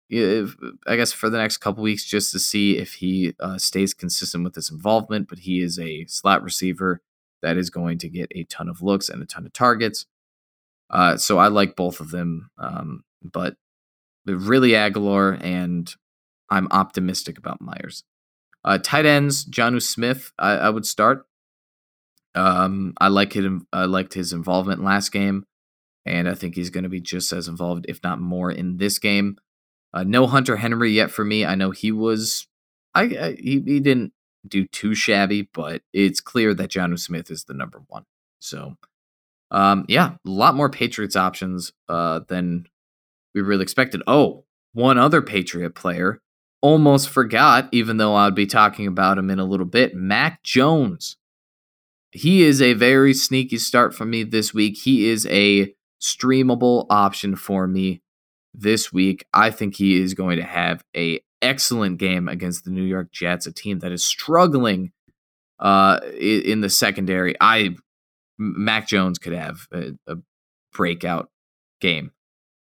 [0.10, 0.56] if,
[0.88, 4.44] I guess, for the next couple weeks, just to see if he uh, stays consistent
[4.44, 5.28] with his involvement.
[5.28, 7.02] But he is a slot receiver
[7.42, 10.06] that is going to get a ton of looks and a ton of targets.
[10.90, 12.52] Uh, so I like both of them.
[12.58, 13.56] Um, but
[14.26, 15.94] really Agholor, and
[16.50, 18.04] I'm optimistic about Meyers.
[18.64, 21.26] Uh, tight ends, Jonnu Smith, I, I, would start.
[22.36, 23.68] Um, I like him.
[23.74, 25.46] I liked his involvement last game,
[26.06, 29.00] and I think he's going to be just as involved, if not more, in this
[29.00, 29.38] game.
[29.94, 31.46] Uh, no Hunter Henry yet for me.
[31.46, 32.48] I know he was.
[32.96, 34.14] I, I he, he didn't
[34.48, 38.06] do too shabby, but it's clear that Jonnu Smith is the number one.
[38.40, 38.78] So,
[39.52, 42.68] um, yeah, a lot more Patriots options uh, than
[43.34, 44.02] we really expected.
[44.08, 46.22] Oh, one other Patriot player
[46.62, 49.96] almost forgot, even though I'd be talking about him in a little bit.
[49.96, 51.18] Mac Jones.
[52.12, 54.78] He is a very sneaky start for me this week.
[54.78, 58.02] He is a streamable option for me
[58.54, 59.26] this week.
[59.34, 63.46] I think he is going to have a excellent game against the New York Jets,
[63.46, 64.92] a team that is struggling
[65.60, 67.36] uh, in the secondary.
[67.40, 67.76] I
[68.38, 70.16] Mac Jones could have a, a
[70.74, 71.30] breakout
[71.80, 72.12] game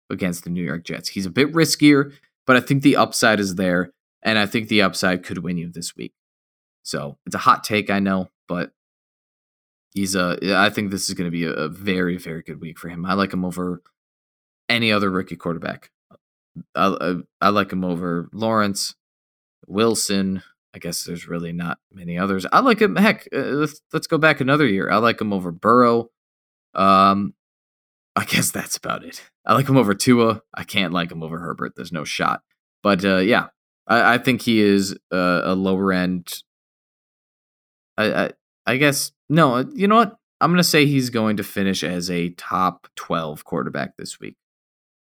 [0.10, 1.10] against the New York Jets.
[1.10, 2.14] He's a bit riskier,
[2.48, 3.92] but I think the upside is there,
[4.24, 6.14] and I think the upside could win you this week.
[6.84, 8.72] So it's a hot take, I know, but
[9.96, 10.38] he's a.
[10.56, 13.06] I think this is going to be a, a very, very good week for him.
[13.06, 13.82] I like him over
[14.70, 15.90] any other rookie quarterback.
[16.76, 18.94] I, I, I like him over Lawrence,
[19.66, 20.44] Wilson.
[20.76, 22.46] I guess there's really not many others.
[22.52, 22.98] I like him.
[22.98, 24.92] Heck, uh, let's let's go back another year.
[24.92, 26.10] I like him over Burrow.
[26.76, 27.34] Um,
[28.16, 29.24] I guess that's about it.
[29.46, 30.42] I like him over Tua.
[30.54, 31.74] I can't like him over Herbert.
[31.76, 32.42] There's no shot.
[32.84, 33.48] But uh, yeah,
[33.88, 36.44] I, I, think he is uh, a lower end.
[37.98, 38.32] I, I,
[38.66, 39.56] I guess no.
[39.56, 40.18] Uh, you know what?
[40.42, 44.36] I'm gonna say he's going to finish as a top 12 quarterback this week.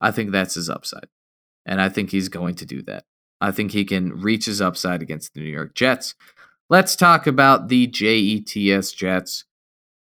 [0.02, 1.08] I think that's his upside,
[1.66, 3.06] and I think he's going to do that.
[3.42, 6.16] I think he can reach his upside against the New York Jets.
[6.70, 9.46] Let's talk about the JETS Jets.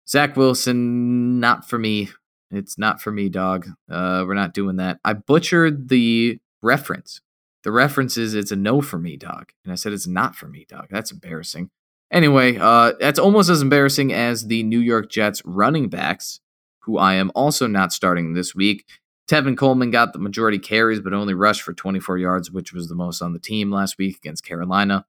[0.08, 2.10] Zach Wilson, not for me.
[2.52, 3.68] It's not for me, dog.
[3.90, 5.00] Uh, we're not doing that.
[5.04, 7.22] I butchered the reference.
[7.64, 9.52] The reference is it's a no for me, dog.
[9.64, 10.88] And I said it's not for me, dog.
[10.90, 11.70] That's embarrassing.
[12.14, 16.40] Anyway, uh, that's almost as embarrassing as the New York Jets running backs,
[16.82, 18.86] who I am also not starting this week.
[19.28, 22.94] Tevin Coleman got the majority carries, but only rushed for 24 yards, which was the
[22.94, 25.06] most on the team last week against Carolina.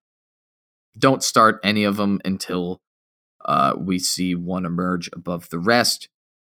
[0.99, 2.81] Don't start any of them until
[3.45, 6.09] uh, we see one emerge above the rest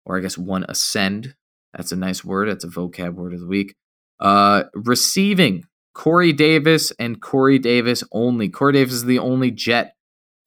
[0.04, 1.36] or I guess one ascend.
[1.74, 2.48] That's a nice word.
[2.48, 3.76] That's a vocab word of the week.
[4.18, 8.48] Uh, receiving Corey Davis and Corey Davis only.
[8.48, 9.94] Corey Davis is the only Jet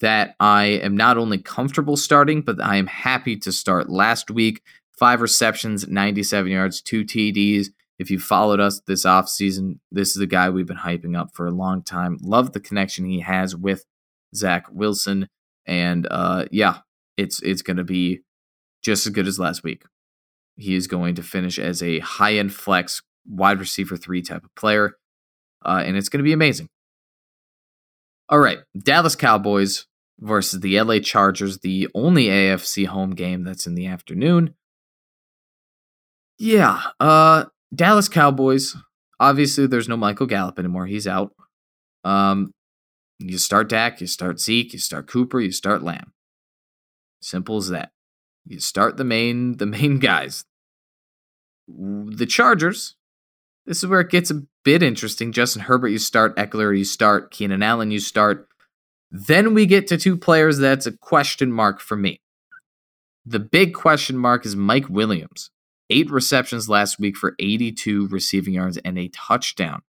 [0.04, 3.90] that I am not only comfortable starting, but I am happy to start.
[3.90, 4.62] Last week,
[5.00, 7.68] five receptions, 97 yards, two TDs.
[8.00, 11.48] If you followed us this offseason, this is the guy we've been hyping up for
[11.48, 12.18] a long time.
[12.22, 13.86] Love the connection he has with
[14.36, 15.30] Zach Wilson.
[15.66, 16.80] And uh, yeah,
[17.16, 18.24] it's it's going to be
[18.82, 19.84] just as good as last week.
[20.58, 24.54] He is going to finish as a high end flex wide receiver three type of
[24.56, 24.98] player,
[25.64, 26.68] uh, and it's going to be amazing.
[28.28, 29.86] All right, Dallas Cowboys
[30.20, 34.56] versus the LA Chargers, the only AFC home game that's in the afternoon.
[36.38, 38.76] Yeah, uh, Dallas Cowboys.
[39.20, 40.86] Obviously, there's no Michael Gallup anymore.
[40.86, 41.32] He's out.
[42.04, 42.52] Um,
[43.20, 46.12] you start Dak, you start Zeke, you start Cooper, you start Lamb.
[47.22, 47.92] Simple as that.
[48.46, 50.46] You start the main the main guys.
[51.68, 52.96] The Chargers.
[53.66, 55.32] This is where it gets a bit interesting.
[55.32, 56.36] Justin Herbert, you start.
[56.36, 57.32] Ekeler, you start.
[57.32, 58.50] Keenan Allen, you start.
[59.16, 62.20] Then we get to two players that's a question mark for me.
[63.28, 65.52] The big question mark is Mike Williams.
[65.92, 69.84] Eight receptions last week for 82 receiving yards and a touchdown.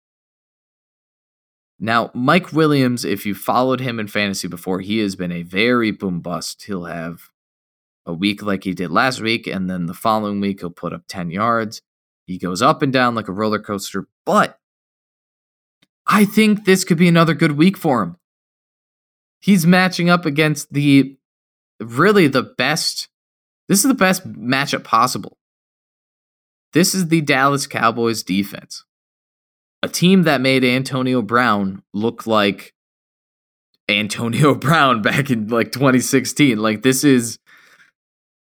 [1.79, 5.91] Now, Mike Williams, if you followed him in fantasy before, he has been a very
[5.91, 6.63] boom bust.
[6.63, 7.29] He'll have
[8.05, 11.03] a week like he did last week, and then the following week he'll put up
[11.07, 11.81] 10 yards.
[12.27, 14.59] He goes up and down like a roller coaster, but
[16.05, 18.17] I think this could be another good week for him.
[19.43, 21.17] He's matching up against the
[21.81, 23.09] really the best.
[23.67, 25.37] This is the best matchup possible.
[26.71, 28.85] This is the Dallas Cowboys defense.
[29.81, 32.73] A team that made Antonio Brown look like
[33.89, 36.57] Antonio Brown back in like 2016.
[36.57, 37.37] Like this is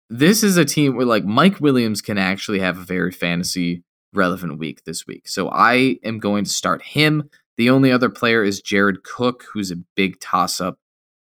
[0.09, 4.57] this is a team where like Mike Williams can actually have a very fantasy relevant
[4.57, 5.27] week this week.
[5.27, 7.29] So I am going to start him.
[7.57, 10.77] The only other player is Jared Cook, who's a big toss up.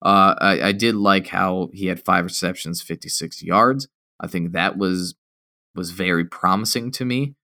[0.02, 3.88] Uh, I, I did like how he had five receptions, 56 yards.
[4.18, 5.14] I think that was
[5.74, 7.34] was very promising to me.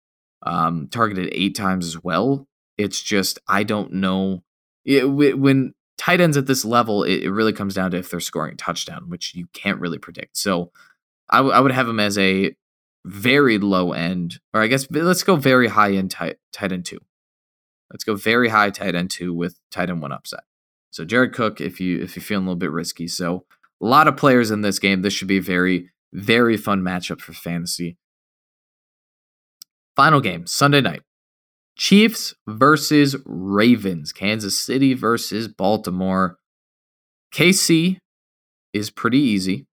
[0.42, 2.46] Um, targeted eight times as well.
[2.78, 4.42] It's just I don't know
[4.84, 7.02] it, when tight ends at this level.
[7.02, 9.98] It, it, really comes down to if they're scoring a touchdown, which you can't really
[9.98, 10.36] predict.
[10.36, 10.70] So
[11.28, 12.54] I, w- I would have him as a
[13.04, 16.98] very low end, or I guess let's go very high end tight tight end two.
[17.90, 20.44] Let's go very high tight end two with tight end one upset.
[20.90, 23.44] So Jared Cook, if you if you're feeling a little bit risky, so
[23.82, 25.02] a lot of players in this game.
[25.02, 27.96] This should be a very very fun matchup for fantasy.
[29.94, 31.02] Final game Sunday night.
[31.76, 34.12] Chiefs versus Ravens.
[34.12, 36.38] Kansas City versus Baltimore.
[37.34, 37.98] KC
[38.72, 39.66] is pretty easy.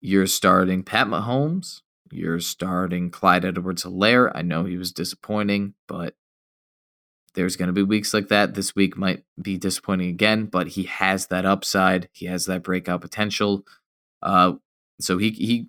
[0.00, 1.80] You're starting Pat Mahomes.
[2.10, 4.30] You're starting Clyde Edwards Helaire.
[4.34, 6.14] I know he was disappointing, but
[7.34, 8.54] there's going to be weeks like that.
[8.54, 12.08] This week might be disappointing again, but he has that upside.
[12.12, 13.64] He has that breakout potential.
[14.22, 14.54] Uh,
[15.00, 15.68] so he he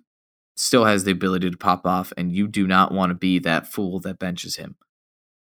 [0.56, 3.66] still has the ability to pop off, and you do not want to be that
[3.66, 4.76] fool that benches him.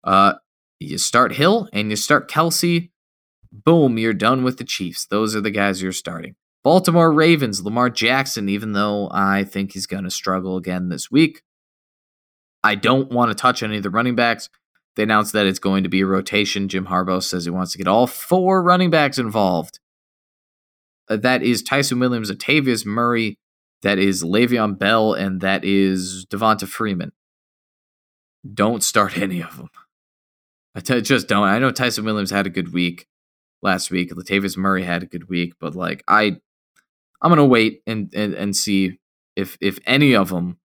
[0.04, 0.34] Uh,
[0.78, 2.90] you start Hill and you start Kelce.
[3.52, 5.06] Boom, you're done with the Chiefs.
[5.06, 6.34] Those are the guys you're starting.
[6.64, 11.42] Baltimore Ravens, Lamar Jackson, even though I think he's going to struggle again this week.
[12.64, 14.48] I don't want to touch any of the running backs.
[14.96, 16.68] They announced that it's going to be a rotation.
[16.68, 19.78] Jim Harbaugh says he wants to get all four running backs involved.
[21.08, 23.38] Uh, that is Ty'Son Williams, Latavius Murray,
[23.82, 27.12] that is Le'Veon Bell, and that is Devonta Freeman.
[28.54, 29.70] Don't start any of them.
[30.74, 31.44] I t- just don't.
[31.44, 33.06] I know Ty'Son Williams had a good week
[33.62, 34.12] last week.
[34.12, 36.36] Latavius Murray had a good week, but like I,
[37.20, 38.98] I'm gonna wait and and, and see
[39.36, 40.58] if if any of them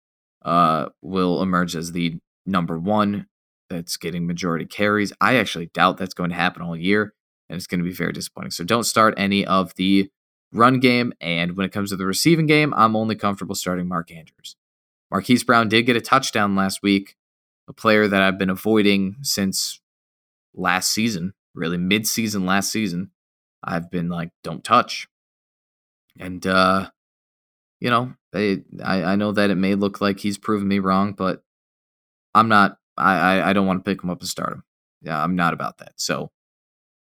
[0.45, 3.27] uh, will emerge as the number one
[3.75, 5.13] that's getting majority carries.
[5.21, 7.13] I actually doubt that's going to happen all year,
[7.49, 8.53] and it's going to be very disappointing.
[8.53, 10.11] So don't start any of the
[10.53, 11.13] run game.
[11.21, 14.57] And when it comes to the receiving game, I'm only comfortable starting Mark Andrews.
[15.11, 17.17] Marquise Brown did get a touchdown last week,
[17.69, 19.81] a player that I've been avoiding since
[20.55, 23.11] last season, really mid season last season,
[23.63, 25.09] I've been like, don't touch.
[26.19, 26.91] And, uh,
[27.81, 31.13] you know, they, I, I know that it may look like he's proven me wrong,
[31.13, 31.43] but
[32.35, 34.65] I'm not, I, I, I don't want to pick him up and start him.
[35.03, 35.93] Yeah, I'm not about that.
[35.97, 36.31] So,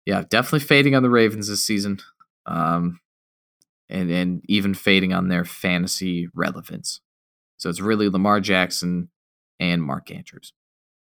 [0.06, 2.00] yeah, definitely fading on the Ravens this season.
[2.46, 3.00] Um,
[3.90, 7.02] and, and even fading on their fantasy relevance.
[7.58, 9.10] So it's really Lamar Jackson
[9.60, 10.54] and Mark Andrews.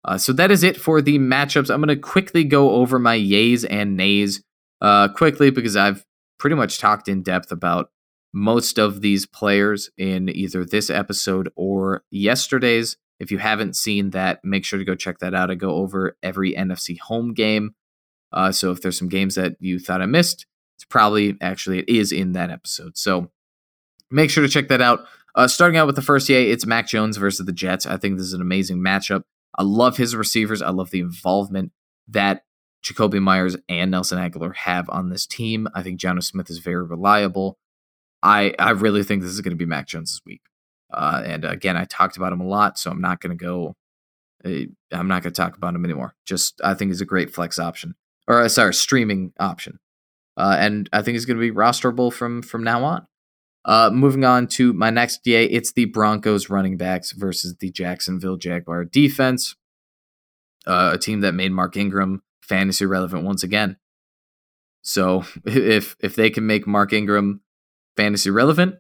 [0.04, 1.70] Uh, so that is it for the matchups.
[1.70, 4.44] I'm going to quickly go over my yays and nays
[4.82, 6.06] uh, quickly because I've
[6.38, 7.90] pretty much talked in depth about
[8.34, 12.98] most of these players in either this episode or yesterday's.
[13.20, 15.50] If you haven't seen that, make sure to go check that out.
[15.50, 17.76] I go over every NFC home game.
[18.32, 21.90] Uh, so if there's some games that you thought I missed, it's probably actually it
[21.90, 22.98] is in that episode.
[22.98, 23.32] So
[24.12, 25.06] make sure to check that out.
[25.36, 27.86] Uh, starting out with the first yay, it's Mac Jones versus the Jets.
[27.86, 29.24] I think this is an amazing matchup.
[29.58, 30.62] I love his receivers.
[30.62, 31.72] I love the involvement
[32.08, 32.44] that
[32.84, 35.68] Jakobi Myers and Nelson Agholor have on this team.
[35.74, 37.58] I think Jonnu Smith is very reliable.
[38.24, 40.42] I I really think this is going to be Mac Jones week.
[40.92, 43.76] Uh, and again, I talked about him a lot, so I'm not going to go.
[44.46, 46.16] Uh, I'm not going to talk about him anymore.
[46.26, 47.96] Just I think he's a great flex option,
[48.28, 49.80] or uh, sorry, streaming option.
[50.38, 53.08] Uh, and I think he's going to be rosterable from from now on.
[53.66, 58.38] Uh, moving on to my next DA, it's the Broncos running backs versus the Jacksonville
[58.38, 59.58] Jaguar defense,
[60.66, 63.76] uh, a team that made Mark Ingram fantasy relevant once again.
[64.84, 67.42] So if if they can make Mark Ingram
[67.98, 68.76] fantasy relevant,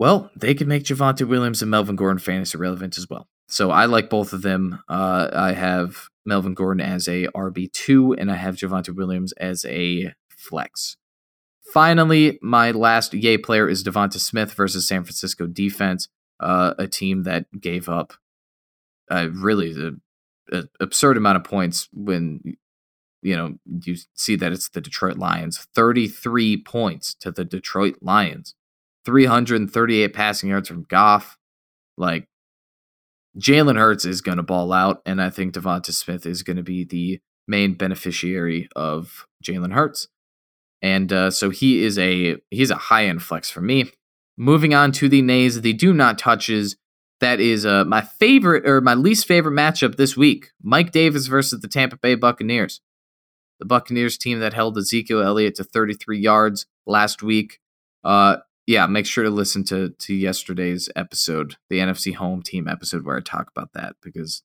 [0.00, 3.28] well, they can make Javonte Williams and Melvin Gordon fantasy relevant as well.
[3.48, 4.82] So I like both of them.
[4.88, 9.66] Uh, I have Melvin Gordon as a RB two, and I have Javonte Williams as
[9.66, 10.96] a flex.
[11.74, 16.08] Finally, my last yay player is Devonta Smith versus San Francisco defense,
[16.40, 18.14] uh, a team that gave up
[19.10, 19.72] uh, really
[20.50, 22.40] an absurd amount of points when
[23.20, 28.54] you know you see that it's the Detroit Lions, 33 points to the Detroit Lions,
[29.10, 31.36] 338 passing yards from Goff.
[31.96, 32.28] Like
[33.38, 36.62] Jalen Hurts is going to ball out, and I think Devonta Smith is going to
[36.62, 40.06] be the main beneficiary of Jalen Hurts
[40.82, 43.90] and uh, so he is a he's a high end flex for me.
[44.36, 46.76] Moving on to the nays, the do not touches.
[47.20, 51.60] That is uh, my favorite or my least favorite matchup this week: Mike Davis versus
[51.60, 52.80] the Tampa Bay Buccaneers.
[53.58, 57.58] The Buccaneers team that held Ezekiel Elliott to 33 yards last week.
[58.02, 58.38] Uh,
[58.70, 63.16] yeah, make sure to listen to to yesterday's episode, the NFC home team episode where
[63.16, 64.44] I talk about that because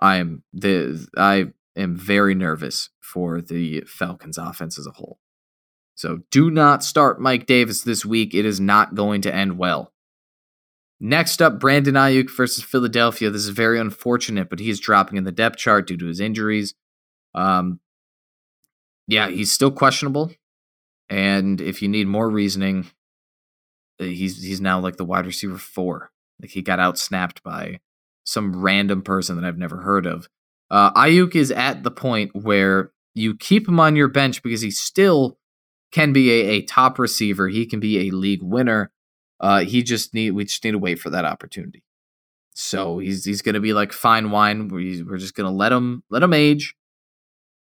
[0.00, 5.18] I am the I am very nervous for the Falcons offense as a whole.
[5.96, 8.34] So do not start Mike Davis this week.
[8.34, 9.92] It is not going to end well.
[11.00, 13.30] Next up, Brandon Aiyuk versus Philadelphia.
[13.30, 16.72] This is very unfortunate, but he's dropping in the depth chart due to his injuries.
[17.34, 17.80] Um,
[19.08, 20.30] yeah, he's still questionable.
[21.10, 22.86] And if you need more reasoning,
[23.98, 26.10] he's he's now like the wide receiver four.
[26.40, 27.80] Like he got out snapped by
[28.24, 30.28] some random person that I've never heard of.
[30.70, 34.70] Uh, Aiyuk is at the point where you keep him on your bench because he
[34.70, 35.38] still
[35.90, 37.48] can be a, a top receiver.
[37.48, 38.92] He can be a league winner.
[39.40, 41.82] Uh, he just need we just need to wait for that opportunity.
[42.54, 44.68] So he's he's gonna be like fine wine.
[44.68, 46.74] We, we're just gonna let him let him age,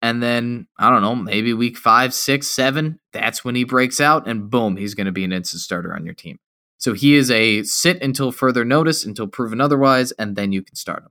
[0.02, 3.00] and then I don't know, maybe week five, six, seven.
[3.14, 6.16] That's when he breaks out, and boom, he's gonna be an instant starter on your
[6.16, 6.40] team.
[6.78, 10.76] So he is a sit until further notice, until proven otherwise, and then you can
[10.76, 11.10] start him.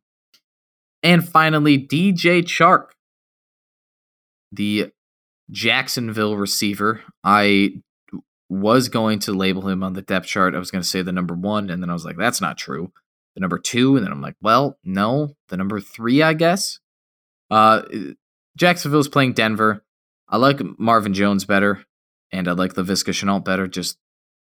[1.02, 2.88] And finally, DJ Chark,
[4.52, 4.90] the
[5.50, 7.02] Jacksonville receiver.
[7.24, 7.82] I
[8.48, 10.54] was going to label him on the depth chart.
[10.54, 12.58] I was going to say the number one, and then I was like, that's not
[12.58, 12.92] true.
[13.34, 16.80] The number two, and then I'm like, well, no, the number three, I guess.
[17.48, 17.82] Uh,
[18.56, 19.84] Jacksonville's playing Denver.
[20.28, 21.84] I like Marvin Jones better,
[22.32, 23.66] and I like Laviska Shenault better.
[23.66, 23.98] Just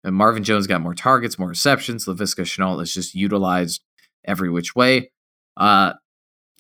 [0.05, 2.07] Marvin Jones got more targets, more receptions.
[2.07, 3.83] Laviska Shenault is just utilized
[4.25, 5.11] every which way.
[5.57, 5.95] Uh,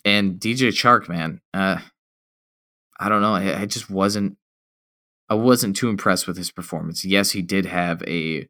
[0.05, 1.79] and DJ Chark, man, uh,
[2.99, 3.35] I don't know.
[3.35, 4.37] I, I just wasn't
[5.31, 7.05] I wasn't too impressed with his performance.
[7.05, 8.49] Yes, he did have a,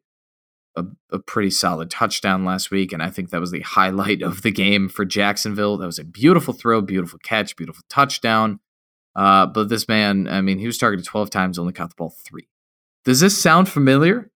[0.75, 4.41] a, a pretty solid touchdown last week, and I think that was the highlight of
[4.41, 5.77] the game for Jacksonville.
[5.77, 8.59] That was a beautiful throw, beautiful catch, beautiful touchdown.
[9.15, 12.13] Uh, but this man, I mean, he was targeted 12 times, only caught the ball
[12.17, 12.47] three.
[13.03, 14.29] Does this sound familiar?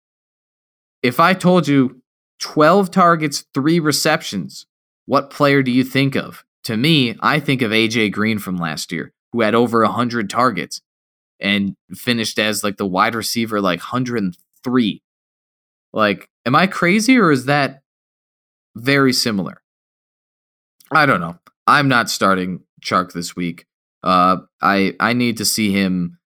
[1.02, 2.02] If I told you
[2.40, 4.66] 12 targets, three receptions,
[5.06, 6.44] what player do you think of?
[6.64, 10.82] To me, I think of AJ Green from last year, who had over 100 targets
[11.40, 15.04] and finished as like the wide receiver like 103.
[15.94, 17.82] Like, am I crazy or is that
[18.76, 19.62] very similar?
[20.92, 21.38] I don't know.
[21.68, 23.66] I'm not starting Chark this week.
[24.06, 26.20] Uh, I I need to see him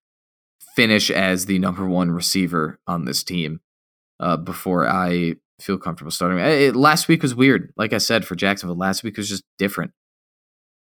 [0.76, 3.60] finish as the number one receiver on this team
[4.20, 6.38] uh, before I feel comfortable starting.
[6.38, 7.72] It, last week was weird.
[7.76, 9.92] Like I said for Jacksonville, last week was just different.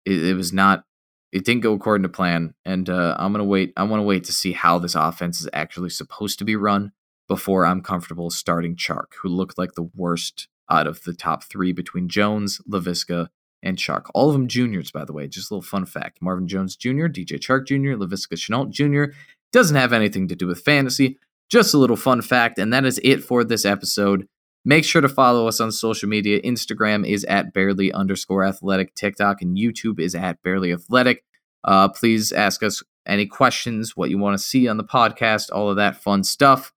[0.05, 0.83] It, it was not
[1.31, 3.71] it didn't go according to plan, and uh, I'm gonna wait.
[3.77, 6.91] I want to wait to see how this offense is actually supposed to be run
[7.29, 11.71] before I'm comfortable starting Chark, who looked like the worst out of the top three
[11.71, 13.29] between Jones, Laviska,
[13.63, 14.05] and Chark.
[14.13, 15.27] All of them juniors, by the way.
[15.27, 19.13] Just a little fun fact: Marvin Jones Jr., DJ Chark Jr., Laviska Shenault Jr.
[19.51, 21.17] Doesn't have anything to do with fantasy.
[21.49, 24.27] Just a little fun fact, and that is it for this episode.
[24.63, 26.39] Make sure to follow us on social media.
[26.41, 28.93] Instagram is at barely underscore athletic.
[28.93, 31.23] TikTok and YouTube is at barely athletic.
[31.63, 35.69] Uh, please ask us any questions, what you want to see on the podcast, all
[35.69, 36.73] of that fun stuff.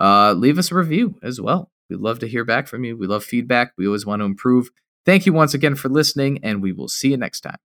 [0.00, 1.70] Uh, leave us a review as well.
[1.88, 2.96] We'd love to hear back from you.
[2.96, 3.72] We love feedback.
[3.76, 4.70] We always want to improve.
[5.04, 7.56] Thank you once again for listening, and we will see you next time.